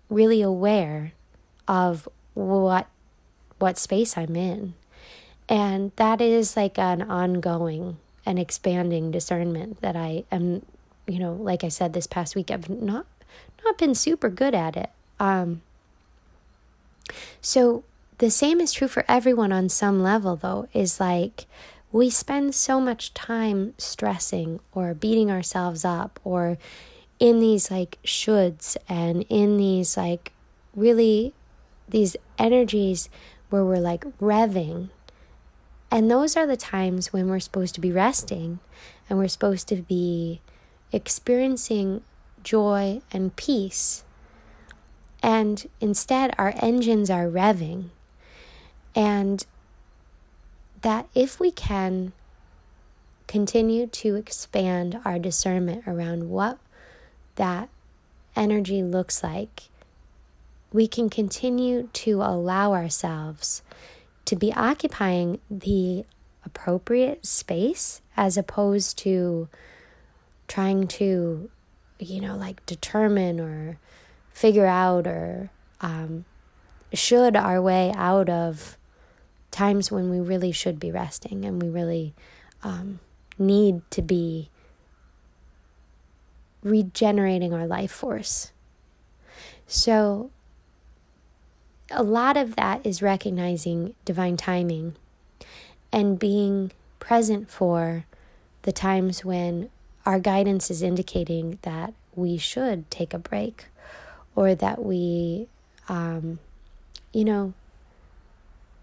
really 0.09 0.41
aware 0.41 1.13
of 1.67 2.07
what 2.33 2.87
what 3.59 3.77
space 3.77 4.17
i'm 4.17 4.35
in. 4.35 4.73
And 5.47 5.91
that 5.97 6.21
is 6.21 6.57
like 6.57 6.79
an 6.79 7.03
ongoing 7.03 7.97
and 8.25 8.39
expanding 8.39 9.11
discernment 9.11 9.81
that 9.81 9.95
I 9.95 10.23
am, 10.31 10.65
you 11.07 11.19
know, 11.19 11.33
like 11.33 11.63
I 11.63 11.67
said 11.69 11.93
this 11.93 12.07
past 12.07 12.35
week, 12.35 12.49
I've 12.49 12.69
not 12.69 13.05
not 13.65 13.77
been 13.77 13.95
super 13.95 14.29
good 14.29 14.55
at 14.55 14.77
it. 14.77 14.89
Um, 15.19 15.61
so 17.41 17.83
the 18.17 18.29
same 18.29 18.61
is 18.61 18.71
true 18.71 18.87
for 18.87 19.03
everyone 19.07 19.51
on 19.51 19.69
some 19.69 20.01
level, 20.01 20.35
though, 20.35 20.67
is 20.73 20.99
like 20.99 21.45
we 21.91 22.09
spend 22.09 22.53
so 22.53 22.79
much 22.79 23.13
time 23.13 23.73
stressing 23.77 24.59
or 24.73 24.93
beating 24.93 25.31
ourselves 25.31 25.85
up 25.85 26.19
or 26.23 26.57
in 27.19 27.39
these 27.39 27.71
like 27.71 27.97
shoulds 28.03 28.75
and 28.89 29.25
in 29.29 29.57
these 29.57 29.95
like 29.95 30.33
really 30.75 31.33
these 31.87 32.17
energies 32.37 33.09
where 33.49 33.63
we're 33.63 33.79
like 33.79 34.03
revving 34.19 34.89
and 35.89 36.11
those 36.11 36.35
are 36.35 36.45
the 36.45 36.57
times 36.57 37.13
when 37.13 37.29
we're 37.29 37.39
supposed 37.39 37.73
to 37.75 37.79
be 37.79 37.91
resting 37.91 38.59
and 39.09 39.17
we're 39.17 39.29
supposed 39.29 39.67
to 39.69 39.77
be 39.77 40.41
experiencing 40.91 42.01
joy 42.45 43.01
and 43.11 43.35
peace. 43.35 44.05
And 45.21 45.67
instead, 45.81 46.33
our 46.37 46.53
engines 46.61 47.09
are 47.09 47.27
revving. 47.27 47.89
And 48.95 49.45
that 50.81 51.09
if 51.13 51.39
we 51.39 51.51
can 51.51 52.13
continue 53.27 53.87
to 53.87 54.15
expand 54.15 54.99
our 55.03 55.19
discernment 55.19 55.83
around 55.87 56.29
what 56.29 56.59
that 57.35 57.67
energy 58.35 58.81
looks 58.83 59.23
like, 59.23 59.63
we 60.71 60.87
can 60.87 61.09
continue 61.09 61.89
to 61.93 62.21
allow 62.21 62.73
ourselves 62.73 63.63
to 64.25 64.35
be 64.35 64.53
occupying 64.53 65.39
the 65.49 66.05
appropriate 66.45 67.25
space 67.25 68.01
as 68.15 68.37
opposed 68.37 68.97
to 68.99 69.47
trying 70.47 70.87
to, 70.87 71.49
you 71.99 72.21
know, 72.21 72.35
like 72.35 72.65
determine 72.65 73.39
or 73.39 73.77
figure 74.33 74.65
out 74.65 75.07
or 75.07 75.49
um, 75.81 76.25
should 76.93 77.35
our 77.35 77.61
way 77.61 77.93
out 77.95 78.29
of 78.29 78.77
times 79.51 79.91
when 79.91 80.09
we 80.09 80.19
really 80.19 80.51
should 80.51 80.79
be 80.79 80.91
resting 80.91 81.45
and 81.45 81.61
we 81.61 81.69
really 81.69 82.13
um, 82.63 82.99
need 83.37 83.81
to 83.91 84.01
be 84.01 84.49
regenerating 86.63 87.53
our 87.53 87.67
life 87.67 87.91
force. 87.91 88.51
So, 89.67 90.31
a 91.91 92.03
lot 92.03 92.35
of 92.35 92.55
that 92.55 92.85
is 92.85 93.01
recognizing 93.01 93.93
divine 94.03 94.37
timing 94.37 94.95
and 95.91 96.19
being 96.19 96.71
present 96.99 97.49
for 97.49 98.05
the 98.63 98.71
times 98.71 99.23
when 99.23 99.69
our 100.05 100.19
guidance 100.19 100.69
is 100.69 100.81
indicating 100.81 101.57
that 101.63 101.93
we 102.15 102.37
should 102.37 102.89
take 102.91 103.13
a 103.13 103.19
break 103.19 103.65
or 104.35 104.55
that 104.55 104.83
we, 104.83 105.47
um, 105.89 106.39
you 107.11 107.25
know, 107.25 107.53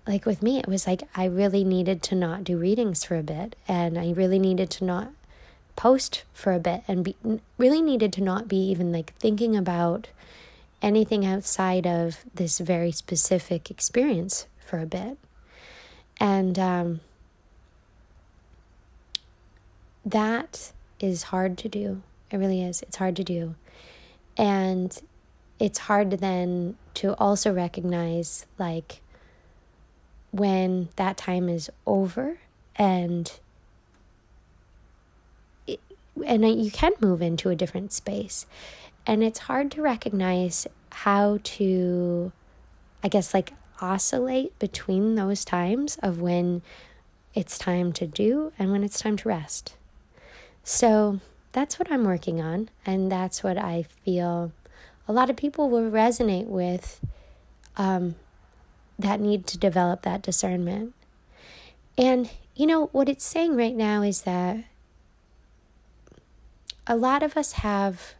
like 0.07 0.26
with 0.26 0.43
me, 0.43 0.59
it 0.59 0.67
was 0.67 0.87
like 0.87 1.02
I 1.14 1.26
really 1.26 1.62
needed 1.62 2.02
to 2.05 2.14
not 2.14 2.43
do 2.43 2.59
readings 2.59 3.05
for 3.05 3.17
a 3.17 3.23
bit 3.23 3.55
and 3.69 3.97
I 3.97 4.11
really 4.12 4.38
needed 4.38 4.69
to 4.71 4.85
not 4.85 5.12
post 5.76 6.25
for 6.33 6.52
a 6.52 6.59
bit 6.59 6.83
and 6.88 7.05
be, 7.05 7.17
really 7.57 7.81
needed 7.81 8.12
to 8.14 8.21
not 8.21 8.49
be 8.49 8.57
even 8.71 8.93
like 8.93 9.14
thinking 9.14 9.57
about 9.57 10.09
anything 10.81 11.25
outside 11.25 11.87
of 11.87 12.25
this 12.35 12.59
very 12.59 12.91
specific 12.91 13.71
experience 13.71 14.47
for 14.67 14.81
a 14.81 14.87
bit. 14.87 15.17
And 16.19 16.59
um, 16.59 17.00
that 20.05 20.73
is 21.03 21.25
hard 21.25 21.59
to 21.59 21.69
do. 21.69 22.03
It 22.31 22.37
really 22.39 22.63
is. 22.63 22.81
It's 22.83 22.97
hard 22.97 23.17
to 23.17 23.25
do. 23.25 23.55
And 24.37 24.99
it's 25.59 25.81
hard 25.81 26.11
then 26.13 26.77
to 26.95 27.15
also 27.19 27.53
recognize 27.53 28.47
like 28.59 29.01
when 30.31 30.89
that 30.97 31.17
time 31.17 31.49
is 31.49 31.71
over 31.87 32.39
and 32.77 33.39
it, 35.67 35.79
and 36.27 36.65
you 36.65 36.71
can 36.71 36.93
move 37.01 37.23
into 37.23 37.51
a 37.51 37.55
different 37.55 37.93
space 37.93 38.47
and 39.07 39.23
it's 39.23 39.41
hard 39.41 39.71
to 39.71 39.83
recognize 39.83 40.67
how 40.91 41.39
to 41.45 42.33
i 43.05 43.09
guess 43.09 43.35
like 43.35 43.53
oscillate 43.81 44.59
between 44.59 45.15
those 45.15 45.45
times 45.45 45.99
of 46.03 46.21
when 46.21 46.63
it's 47.35 47.59
time 47.59 47.93
to 47.93 48.07
do 48.07 48.53
and 48.59 48.73
when 48.73 48.83
it's 48.83 49.01
time 49.01 49.17
to 49.17 49.29
rest 49.29 49.77
so 50.64 51.21
that's 51.52 51.78
what 51.78 51.90
i'm 51.90 52.04
working 52.04 52.40
on 52.40 52.69
and 52.87 53.11
that's 53.11 53.42
what 53.42 53.59
i 53.59 53.83
feel 54.04 54.52
a 55.09 55.12
lot 55.12 55.28
of 55.28 55.37
people 55.37 55.69
will 55.69 55.90
resonate 55.90 56.47
with 56.47 57.00
um, 57.76 58.14
that 58.99 59.21
need 59.21 59.47
to 59.49 59.59
develop 59.59 60.02
that 60.02 60.23
discernment. 60.23 60.95
And, 61.99 62.31
you 62.54 62.66
know, 62.66 62.87
what 62.92 63.09
it's 63.09 63.25
saying 63.25 63.57
right 63.57 63.75
now 63.75 64.02
is 64.02 64.23
that 64.23 64.64
a 66.87 66.97
lot 66.97 67.23
of 67.23 67.37
us 67.37 67.52
have 67.52 68.14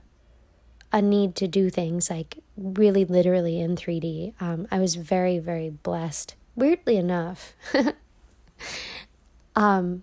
a 0.93 1.01
need 1.01 1.35
to 1.37 1.49
do 1.49 1.71
things 1.71 2.11
like 2.11 2.39
really 2.57 3.05
literally 3.05 3.61
in 3.61 3.77
3D. 3.77 4.35
Um, 4.41 4.67
I 4.71 4.79
was 4.79 4.97
very, 4.97 5.39
very 5.39 5.71
blessed, 5.71 6.35
weirdly 6.55 6.97
enough. 6.97 7.55
um, 9.57 10.03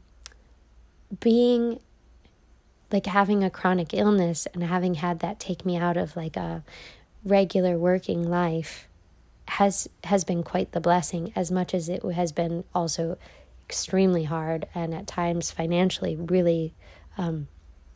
being 1.19 1.79
like 2.91 3.05
having 3.05 3.43
a 3.43 3.50
chronic 3.50 3.93
illness 3.93 4.48
and 4.53 4.63
having 4.63 4.96
had 4.96 5.19
that 5.19 5.39
take 5.39 5.65
me 5.65 5.77
out 5.77 5.98
of 5.98 6.15
like 6.15 6.36
a 6.36 6.63
regular 7.24 7.77
working 7.77 8.27
life 8.29 8.88
has 9.50 9.89
has 10.05 10.24
been 10.24 10.43
quite 10.43 10.72
the 10.72 10.79
blessing 10.79 11.31
as 11.36 11.51
much 11.51 11.74
as 11.74 11.89
it 11.89 12.03
has 12.03 12.31
been 12.31 12.63
also 12.74 13.17
extremely 13.67 14.24
hard 14.24 14.67
and 14.74 14.93
at 14.93 15.08
times 15.08 15.51
financially 15.51 16.15
really 16.15 16.74
um, 17.17 17.48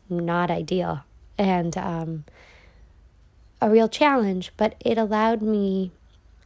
not 0.10 0.52
ideal. 0.52 1.04
And 1.38 1.76
um, 1.78 2.26
a 3.62 3.70
real 3.70 3.88
challenge 3.88 4.52
but 4.58 4.76
it 4.80 4.98
allowed 4.98 5.42
me 5.42 5.92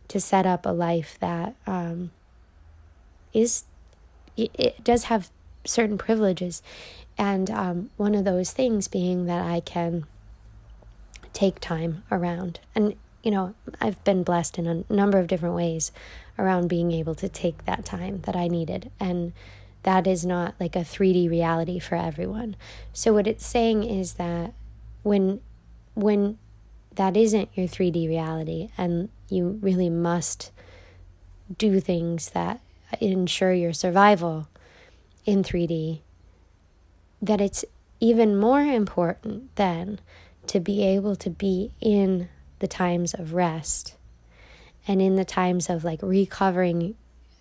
to 0.07 0.19
set 0.19 0.45
up 0.45 0.65
a 0.65 0.69
life 0.69 1.17
that 1.19 1.55
um, 1.65 2.11
is 3.33 3.65
it, 4.35 4.51
it 4.53 4.83
does 4.83 5.05
have 5.05 5.29
certain 5.65 5.97
privileges 5.97 6.61
and 7.17 7.49
um, 7.49 7.89
one 7.97 8.15
of 8.15 8.25
those 8.25 8.51
things 8.51 8.87
being 8.87 9.25
that 9.25 9.41
I 9.41 9.59
can 9.59 10.05
take 11.33 11.59
time 11.59 12.03
around. 12.11 12.59
And, 12.75 12.95
you 13.23 13.31
know, 13.31 13.55
I've 13.81 14.03
been 14.03 14.23
blessed 14.23 14.57
in 14.57 14.67
a 14.67 14.93
number 14.93 15.17
of 15.17 15.27
different 15.27 15.55
ways 15.55 15.91
around 16.37 16.67
being 16.67 16.91
able 16.91 17.15
to 17.15 17.27
take 17.27 17.65
that 17.65 17.85
time 17.85 18.21
that 18.21 18.35
I 18.35 18.47
needed. 18.47 18.91
And 18.99 19.33
that 19.83 20.05
is 20.05 20.25
not 20.25 20.55
like 20.59 20.75
a 20.75 20.79
3D 20.79 21.29
reality 21.29 21.79
for 21.79 21.95
everyone. 21.95 22.55
So 22.93 23.13
what 23.13 23.27
it's 23.27 23.45
saying 23.45 23.83
is 23.83 24.13
that 24.13 24.53
when 25.03 25.41
when 25.93 26.37
that 26.95 27.15
isn't 27.15 27.49
your 27.55 27.67
3D 27.67 28.07
reality 28.07 28.69
and 28.77 29.09
you 29.29 29.59
really 29.61 29.89
must 29.89 30.51
do 31.57 31.79
things 31.79 32.31
that 32.31 32.59
ensure 32.99 33.53
your 33.53 33.73
survival 33.73 34.47
in 35.25 35.43
3D 35.43 36.01
that 37.21 37.41
it's 37.41 37.65
even 37.99 38.37
more 38.37 38.61
important 38.61 39.55
then 39.55 39.99
to 40.47 40.59
be 40.59 40.83
able 40.83 41.15
to 41.15 41.29
be 41.29 41.71
in 41.81 42.29
the 42.59 42.67
times 42.67 43.13
of 43.13 43.33
rest 43.33 43.95
and 44.87 45.01
in 45.01 45.15
the 45.15 45.25
times 45.25 45.69
of 45.69 45.83
like 45.83 45.99
recovering 46.01 46.95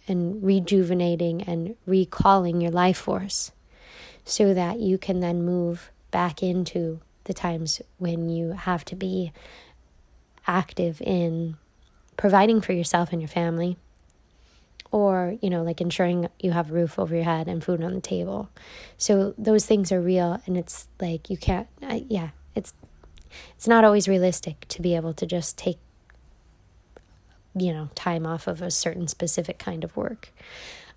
and 0.09 0.43
rejuvenating 0.43 1.43
and 1.43 1.77
recalling 1.87 2.61
your 2.61 2.71
life 2.71 2.99
force 2.99 3.53
so 4.25 4.55
that 4.55 4.81
you 4.81 4.99
can 4.99 5.21
then 5.21 5.45
move 5.45 5.91
back 6.11 6.43
into 6.43 7.01
the 7.25 7.35
times 7.35 7.81
when 7.99 8.29
you 8.29 8.53
have 8.53 8.85
to 8.85 8.97
be 8.97 9.33
active 10.47 11.01
in 11.03 11.57
providing 12.17 12.61
for 12.61 12.73
yourself 12.73 13.13
and 13.13 13.21
your 13.21 13.29
family 13.29 13.77
or 14.97 15.37
you 15.43 15.51
know 15.51 15.63
like 15.63 15.83
ensuring 15.83 16.27
you 16.41 16.53
have 16.53 16.71
a 16.71 16.75
roof 16.75 16.99
over 16.99 17.15
your 17.15 17.25
head 17.25 17.49
and 17.49 17.63
food 17.63 17.83
on 17.83 17.93
the 17.93 18.01
table. 18.01 18.49
So 18.97 19.35
those 19.37 19.67
things 19.67 19.93
are 19.93 20.01
real 20.01 20.41
and 20.47 20.57
it's 20.57 20.89
like 20.99 21.29
you 21.29 21.37
can't 21.37 21.69
uh, 21.83 22.01
yeah 22.09 22.31
it's 22.55 22.73
it's 23.55 23.69
not 23.69 23.85
always 23.85 24.09
realistic 24.09 24.67
to 24.69 24.81
be 24.81 24.97
able 24.97 25.13
to 25.13 25.27
just 25.27 25.59
take 25.59 25.79
you 27.55 27.75
know 27.75 27.91
time 27.95 28.27
off 28.27 28.47
of 28.47 28.63
a 28.63 28.71
certain 28.71 29.07
specific 29.07 29.59
kind 29.59 29.85
of 29.85 29.95
work. 29.95 30.33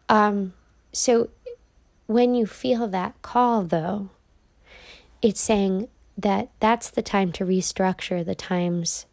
Um 0.07 0.53
so 0.93 1.29
when 2.07 2.33
you 2.33 2.45
feel 2.45 2.87
that 2.87 3.21
call 3.21 3.63
though 3.63 4.09
it's 5.21 5.41
saying 5.41 5.89
that 6.17 6.49
that's 6.61 6.89
the 6.89 7.01
time 7.01 7.33
to 7.33 7.45
restructure 7.45 8.25
the 8.25 8.33
times 8.33 9.05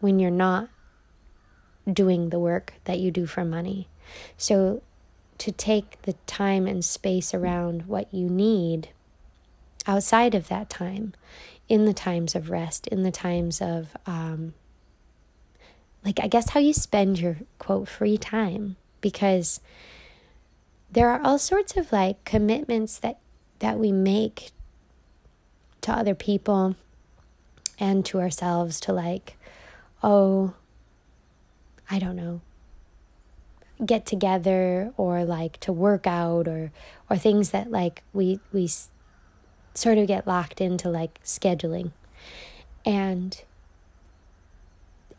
when 0.00 0.18
you're 0.18 0.30
not 0.30 0.70
doing 1.92 2.30
the 2.30 2.38
work 2.38 2.72
that 2.84 2.98
you 2.98 3.10
do 3.10 3.26
for 3.26 3.44
money 3.44 3.88
so, 4.36 4.82
to 5.38 5.52
take 5.52 6.00
the 6.02 6.14
time 6.26 6.66
and 6.66 6.84
space 6.84 7.34
around 7.34 7.86
what 7.86 8.12
you 8.12 8.28
need 8.28 8.88
outside 9.86 10.34
of 10.34 10.48
that 10.48 10.70
time, 10.70 11.14
in 11.68 11.84
the 11.84 11.94
times 11.94 12.34
of 12.34 12.50
rest, 12.50 12.86
in 12.86 13.02
the 13.02 13.10
times 13.10 13.60
of, 13.60 13.96
um, 14.06 14.54
like, 16.04 16.20
I 16.20 16.28
guess 16.28 16.50
how 16.50 16.60
you 16.60 16.72
spend 16.72 17.18
your 17.18 17.38
quote 17.58 17.88
free 17.88 18.16
time, 18.16 18.76
because 19.00 19.60
there 20.90 21.10
are 21.10 21.20
all 21.22 21.38
sorts 21.38 21.76
of 21.76 21.92
like 21.92 22.24
commitments 22.24 22.98
that 22.98 23.18
that 23.58 23.78
we 23.78 23.92
make 23.92 24.50
to 25.80 25.92
other 25.92 26.14
people 26.14 26.74
and 27.78 28.04
to 28.04 28.18
ourselves 28.18 28.80
to 28.80 28.92
like 28.92 29.36
oh 30.02 30.54
i 31.90 31.98
don't 31.98 32.16
know 32.16 32.40
get 33.84 34.06
together 34.06 34.92
or 34.96 35.24
like 35.24 35.58
to 35.60 35.72
work 35.72 36.06
out 36.06 36.48
or 36.48 36.72
or 37.10 37.16
things 37.16 37.50
that 37.50 37.70
like 37.70 38.02
we 38.12 38.40
we 38.52 38.68
sort 39.74 39.98
of 39.98 40.06
get 40.06 40.26
locked 40.26 40.60
into 40.60 40.88
like 40.88 41.22
scheduling. 41.22 41.92
And 42.84 43.42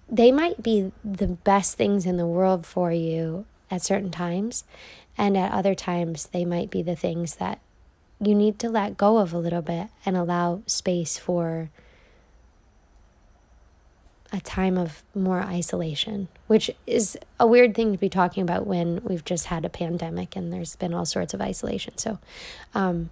they 0.09 0.31
might 0.31 0.63
be 0.63 0.91
the 1.03 1.27
best 1.27 1.77
things 1.77 2.05
in 2.05 2.17
the 2.17 2.25
world 2.25 2.65
for 2.65 2.91
you 2.91 3.45
at 3.69 3.81
certain 3.81 4.11
times 4.11 4.63
and 5.17 5.35
at 5.35 5.51
other 5.51 5.75
times 5.75 6.27
they 6.27 6.45
might 6.45 6.69
be 6.69 6.81
the 6.81 6.95
things 6.95 7.35
that 7.35 7.59
you 8.19 8.33
need 8.33 8.57
to 8.59 8.69
let 8.69 8.97
go 8.97 9.17
of 9.17 9.33
a 9.33 9.37
little 9.37 9.61
bit 9.61 9.87
and 10.05 10.15
allow 10.15 10.61
space 10.65 11.17
for 11.17 11.69
a 14.31 14.39
time 14.41 14.77
of 14.77 15.03
more 15.15 15.41
isolation, 15.41 16.27
which 16.47 16.69
is 16.85 17.17
a 17.39 17.47
weird 17.47 17.73
thing 17.75 17.93
to 17.93 17.97
be 17.97 18.09
talking 18.09 18.43
about 18.43 18.67
when 18.67 19.01
we've 19.03 19.23
just 19.23 19.45
had 19.45 19.63
a 19.63 19.69
pandemic 19.69 20.35
and 20.35 20.51
there's 20.51 20.75
been 20.75 20.93
all 20.93 21.05
sorts 21.05 21.33
of 21.33 21.41
isolation. 21.41 21.97
So, 21.97 22.19
um, 22.73 23.09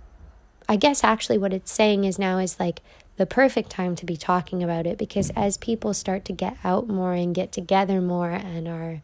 I 0.68 0.76
guess 0.76 1.04
actually 1.04 1.38
what 1.38 1.54
it's 1.54 1.72
saying 1.72 2.04
is 2.04 2.18
now 2.18 2.40
is 2.40 2.60
like 2.60 2.82
the 3.18 3.26
perfect 3.26 3.70
time 3.70 3.96
to 3.96 4.06
be 4.06 4.18
talking 4.18 4.64
about 4.64 4.86
it 4.86 4.98
because 4.98 5.30
as 5.32 5.58
people 5.58 5.94
start 5.94 6.26
to 6.26 6.34
get 6.34 6.58
out 6.64 6.88
more 6.88 7.14
and 7.14 7.34
get 7.34 7.52
together 7.52 8.02
more 8.02 8.32
and 8.32 8.68
are 8.68 9.02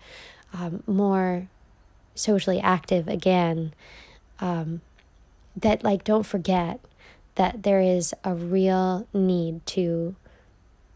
um, 0.54 0.84
more 0.86 1.48
socially 2.16 2.60
active 2.60 3.08
again, 3.08 3.74
um, 4.40 4.82
that 5.56 5.84
like 5.84 6.04
don't 6.04 6.26
forget 6.26 6.80
that 7.36 7.64
there 7.64 7.82
is 7.82 8.14
a 8.24 8.34
real 8.34 9.08
need 9.14 9.66
to 9.66 10.16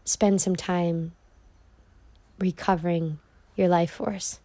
spend 0.06 0.40
some 0.40 0.56
time 0.56 1.12
recovering 2.38 3.18
your 3.56 3.68
life 3.68 3.90
force. 3.90 4.38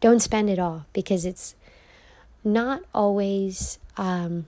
Don't 0.00 0.20
spend 0.20 0.48
it 0.48 0.58
all 0.58 0.86
because 0.92 1.24
it's 1.24 1.56
not 2.44 2.82
always. 2.94 3.78
Um, 3.96 4.46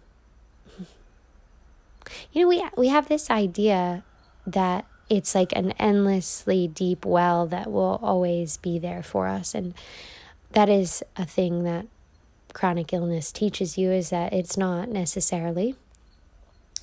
you 2.32 2.42
know, 2.42 2.48
we 2.48 2.64
we 2.76 2.88
have 2.88 3.08
this 3.08 3.30
idea 3.30 4.04
that 4.46 4.86
it's 5.10 5.34
like 5.34 5.52
an 5.56 5.72
endlessly 5.72 6.68
deep 6.68 7.04
well 7.04 7.46
that 7.46 7.72
will 7.72 7.98
always 8.02 8.58
be 8.58 8.78
there 8.78 9.02
for 9.02 9.26
us, 9.26 9.54
and 9.54 9.74
that 10.52 10.68
is 10.68 11.02
a 11.16 11.24
thing 11.24 11.64
that 11.64 11.86
chronic 12.54 12.92
illness 12.92 13.30
teaches 13.30 13.76
you 13.76 13.90
is 13.90 14.10
that 14.10 14.32
it's 14.32 14.56
not 14.56 14.88
necessarily. 14.88 15.74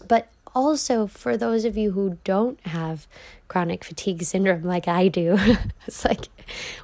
But 0.07 0.27
also 0.55 1.05
for 1.05 1.35
those 1.35 1.65
of 1.65 1.77
you 1.77 1.91
who 1.91 2.17
don't 2.23 2.59
have 2.67 3.05
chronic 3.47 3.83
fatigue 3.83 4.23
syndrome 4.23 4.63
like 4.63 4.87
I 4.87 5.09
do, 5.09 5.37
it's 5.87 6.05
like 6.05 6.29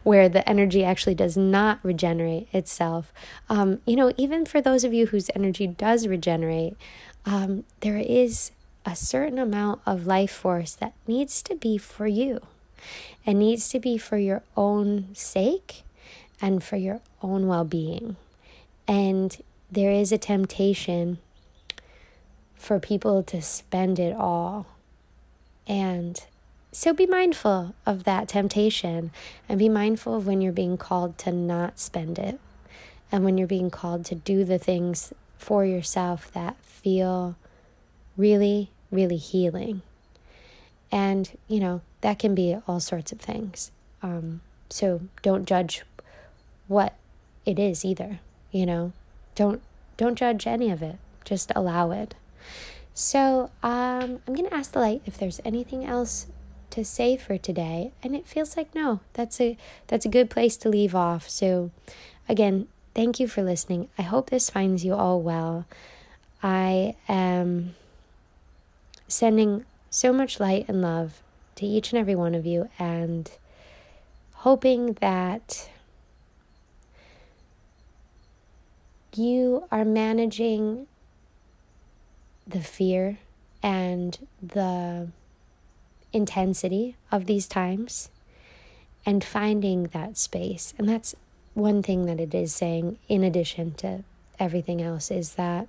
where 0.03 0.27
the 0.29 0.47
energy 0.47 0.83
actually 0.83 1.15
does 1.15 1.37
not 1.37 1.79
regenerate 1.81 2.47
itself. 2.53 3.13
Um, 3.49 3.79
you 3.85 3.95
know, 3.95 4.13
even 4.17 4.45
for 4.45 4.61
those 4.61 4.83
of 4.83 4.93
you 4.93 5.07
whose 5.07 5.31
energy 5.33 5.65
does 5.65 6.05
regenerate, 6.07 6.75
um, 7.25 7.63
there 7.79 7.97
is 7.97 8.51
a 8.85 8.95
certain 8.95 9.39
amount 9.39 9.81
of 9.85 10.05
life 10.05 10.31
force 10.31 10.73
that 10.75 10.93
needs 11.07 11.41
to 11.43 11.55
be 11.55 11.77
for 11.77 12.07
you 12.07 12.41
and 13.25 13.39
needs 13.39 13.69
to 13.69 13.79
be 13.79 13.97
for 13.97 14.17
your 14.17 14.41
own 14.57 15.07
sake 15.13 15.83
and 16.41 16.63
for 16.63 16.75
your 16.75 16.99
own 17.21 17.47
well 17.47 17.63
being. 17.63 18.15
And 18.87 19.37
there 19.71 19.91
is 19.91 20.11
a 20.11 20.17
temptation 20.17 21.19
for 22.61 22.79
people 22.79 23.23
to 23.23 23.41
spend 23.41 23.97
it 23.97 24.15
all. 24.15 24.67
And 25.67 26.23
so 26.71 26.93
be 26.93 27.07
mindful 27.07 27.73
of 27.87 28.03
that 28.03 28.27
temptation 28.27 29.11
and 29.49 29.57
be 29.57 29.67
mindful 29.67 30.15
of 30.15 30.27
when 30.27 30.41
you're 30.41 30.53
being 30.53 30.77
called 30.77 31.17
to 31.19 31.31
not 31.31 31.79
spend 31.79 32.19
it 32.19 32.39
and 33.11 33.25
when 33.25 33.37
you're 33.37 33.47
being 33.47 33.71
called 33.71 34.05
to 34.05 34.15
do 34.15 34.45
the 34.45 34.59
things 34.59 35.11
for 35.37 35.65
yourself 35.65 36.31
that 36.33 36.55
feel 36.63 37.35
really, 38.15 38.69
really 38.91 39.17
healing. 39.17 39.81
And, 40.91 41.35
you 41.47 41.59
know, 41.59 41.81
that 42.01 42.19
can 42.19 42.35
be 42.35 42.57
all 42.67 42.79
sorts 42.79 43.11
of 43.11 43.19
things. 43.19 43.71
Um, 44.03 44.41
so 44.69 45.01
don't 45.23 45.45
judge 45.45 45.81
what 46.67 46.93
it 47.43 47.57
is 47.57 47.83
either, 47.83 48.19
you 48.51 48.67
know. 48.67 48.93
Don't 49.33 49.61
don't 49.97 50.15
judge 50.15 50.45
any 50.45 50.69
of 50.69 50.83
it. 50.83 50.97
Just 51.25 51.51
allow 51.55 51.91
it. 51.91 52.15
So 52.93 53.51
um, 53.63 54.21
I'm 54.27 54.35
gonna 54.35 54.49
ask 54.51 54.71
the 54.71 54.79
light 54.79 55.01
if 55.05 55.17
there's 55.17 55.39
anything 55.45 55.85
else 55.85 56.27
to 56.71 56.85
say 56.85 57.17
for 57.17 57.37
today, 57.37 57.91
and 58.01 58.15
it 58.15 58.27
feels 58.27 58.57
like 58.57 58.73
no. 58.73 59.01
That's 59.13 59.39
a 59.39 59.57
that's 59.87 60.05
a 60.05 60.09
good 60.09 60.29
place 60.29 60.57
to 60.57 60.69
leave 60.69 60.95
off. 60.95 61.29
So 61.29 61.71
again, 62.27 62.67
thank 62.93 63.19
you 63.19 63.27
for 63.27 63.43
listening. 63.43 63.89
I 63.97 64.03
hope 64.03 64.29
this 64.29 64.49
finds 64.49 64.83
you 64.83 64.93
all 64.93 65.21
well. 65.21 65.65
I 66.43 66.95
am 67.07 67.75
sending 69.07 69.65
so 69.89 70.13
much 70.13 70.39
light 70.39 70.65
and 70.67 70.81
love 70.81 71.21
to 71.55 71.65
each 71.65 71.91
and 71.91 71.99
every 71.99 72.15
one 72.15 72.33
of 72.33 72.45
you 72.45 72.69
and 72.79 73.29
hoping 74.35 74.93
that 74.93 75.69
you 79.15 79.67
are 79.71 79.85
managing 79.85 80.87
the 82.51 82.61
fear 82.61 83.17
and 83.63 84.27
the 84.41 85.07
intensity 86.13 86.95
of 87.11 87.25
these 87.25 87.47
times 87.47 88.09
and 89.05 89.23
finding 89.23 89.83
that 89.85 90.17
space. 90.17 90.73
And 90.77 90.87
that's 90.87 91.15
one 91.53 91.83
thing 91.83 92.05
that 92.05 92.19
it 92.19 92.33
is 92.33 92.53
saying, 92.53 92.97
in 93.07 93.23
addition 93.23 93.73
to 93.75 94.03
everything 94.39 94.81
else, 94.81 95.11
is 95.11 95.35
that 95.35 95.67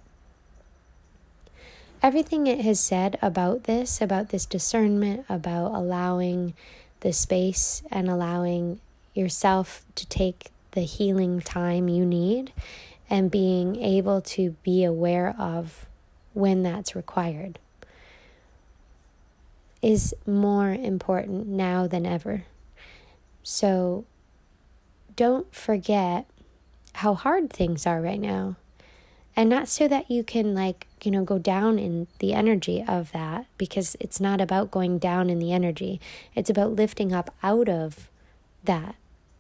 everything 2.02 2.46
it 2.46 2.60
has 2.60 2.80
said 2.80 3.18
about 3.22 3.64
this, 3.64 4.00
about 4.00 4.30
this 4.30 4.46
discernment, 4.46 5.24
about 5.28 5.72
allowing 5.72 6.54
the 7.00 7.12
space 7.12 7.82
and 7.90 8.08
allowing 8.08 8.80
yourself 9.14 9.84
to 9.94 10.06
take 10.06 10.50
the 10.72 10.82
healing 10.82 11.40
time 11.40 11.88
you 11.88 12.04
need 12.04 12.52
and 13.10 13.30
being 13.30 13.76
able 13.76 14.20
to 14.20 14.56
be 14.62 14.84
aware 14.84 15.34
of 15.38 15.86
when 16.34 16.62
that's 16.62 16.94
required 16.94 17.58
is 19.80 20.14
more 20.26 20.70
important 20.70 21.48
now 21.48 21.86
than 21.86 22.06
ever. 22.06 22.44
So 23.42 24.04
don't 25.16 25.52
forget 25.54 26.26
how 26.94 27.14
hard 27.14 27.50
things 27.50 27.86
are 27.86 28.00
right 28.00 28.20
now. 28.20 28.56
And 29.34 29.48
not 29.48 29.66
so 29.66 29.88
that 29.88 30.10
you 30.10 30.22
can, 30.22 30.54
like, 30.54 30.86
you 31.02 31.10
know, 31.10 31.24
go 31.24 31.38
down 31.38 31.78
in 31.78 32.06
the 32.18 32.34
energy 32.34 32.84
of 32.86 33.12
that, 33.12 33.46
because 33.56 33.96
it's 33.98 34.20
not 34.20 34.42
about 34.42 34.70
going 34.70 34.98
down 34.98 35.30
in 35.30 35.38
the 35.38 35.52
energy. 35.52 36.00
It's 36.34 36.50
about 36.50 36.76
lifting 36.76 37.14
up 37.14 37.34
out 37.42 37.66
of 37.68 38.10
that. 38.64 38.94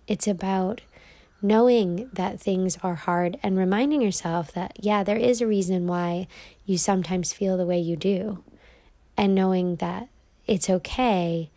It's 0.08 0.26
about 0.26 0.80
knowing 1.42 2.08
that 2.12 2.40
things 2.40 2.78
are 2.82 2.94
hard 2.94 3.38
and 3.42 3.58
reminding 3.58 4.00
yourself 4.00 4.50
that, 4.52 4.78
yeah, 4.80 5.02
there 5.04 5.18
is 5.18 5.42
a 5.42 5.46
reason 5.46 5.86
why 5.86 6.26
you 6.72 6.78
sometimes 6.78 7.32
feel 7.32 7.56
the 7.56 7.66
way 7.66 7.78
you 7.78 7.94
do. 7.94 8.42
And 9.16 9.34
knowing 9.34 9.76
that 9.76 10.08
it's 10.46 10.68
okay, 10.68 11.50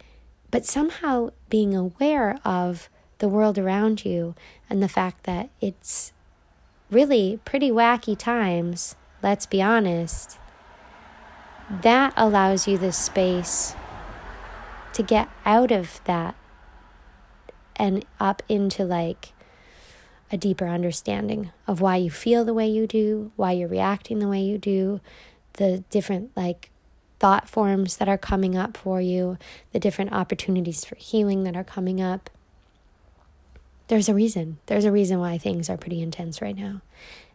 but 0.51 0.65
somehow 0.65 1.29
being 1.49 1.75
aware 1.75 2.37
of 2.43 2.89
the 3.19 3.29
world 3.29 3.57
around 3.57 4.05
you 4.05 4.35
and 4.69 4.83
the 4.83 4.89
fact 4.89 5.23
that 5.23 5.49
it's 5.61 6.11
really 6.91 7.39
pretty 7.45 7.71
wacky 7.71 8.17
times, 8.17 8.95
let's 9.23 9.45
be 9.45 9.61
honest, 9.61 10.37
that 11.69 12.13
allows 12.15 12.67
you 12.67 12.77
the 12.77 12.91
space 12.91 13.73
to 14.93 15.01
get 15.01 15.29
out 15.45 15.71
of 15.71 16.01
that 16.03 16.35
and 17.75 18.05
up 18.19 18.43
into 18.47 18.83
like 18.83 19.31
a 20.31 20.37
deeper 20.37 20.67
understanding 20.67 21.51
of 21.67 21.81
why 21.81 21.97
you 21.97 22.09
feel 22.09 22.43
the 22.43 22.53
way 22.53 22.67
you 22.67 22.87
do, 22.87 23.31
why 23.35 23.51
you're 23.51 23.67
reacting 23.67 24.19
the 24.19 24.27
way 24.27 24.41
you 24.41 24.57
do, 24.57 24.99
the 25.53 25.83
different 25.89 26.31
like 26.35 26.71
thought 27.19 27.47
forms 27.47 27.97
that 27.97 28.09
are 28.09 28.17
coming 28.17 28.57
up 28.57 28.75
for 28.75 28.99
you, 28.99 29.37
the 29.71 29.79
different 29.79 30.11
opportunities 30.11 30.83
for 30.83 30.95
healing 30.95 31.43
that 31.43 31.55
are 31.55 31.63
coming 31.63 32.01
up 32.01 32.29
there's 33.87 34.09
a 34.09 34.13
reason. 34.13 34.57
There's 34.65 34.85
a 34.85 34.91
reason 34.91 35.19
why 35.19 35.37
things 35.37 35.69
are 35.69 35.77
pretty 35.77 36.01
intense 36.01 36.41
right 36.41 36.55
now. 36.55 36.81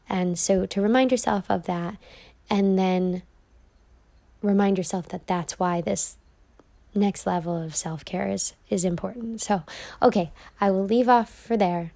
And 0.09 0.39
so 0.39 0.67
to 0.67 0.81
remind 0.81 1.13
yourself 1.13 1.45
of 1.49 1.65
that 1.67 1.97
and 2.49 2.79
then 2.79 3.23
remind 4.43 4.79
yourself 4.79 5.09
that 5.11 5.27
that's 5.27 5.59
why 5.59 5.81
this 5.81 6.17
next 6.93 7.25
level 7.25 7.57
of 7.57 7.77
self-care 7.77 8.29
is 8.29 8.55
is 8.69 8.85
important. 8.85 9.41
So, 9.41 9.63
okay, 10.03 10.33
I 10.61 10.71
will 10.73 10.85
leave 10.85 11.09
off 11.09 11.33
for 11.33 11.57
there 11.57 11.93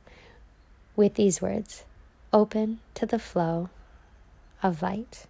with 0.96 1.14
these 1.14 1.40
words. 1.42 1.84
Open 2.32 2.80
to 2.94 3.06
the 3.06 3.18
flow 3.18 3.70
of 4.62 4.82
light. 4.82 5.26